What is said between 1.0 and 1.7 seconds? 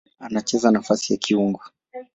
ya kiungo.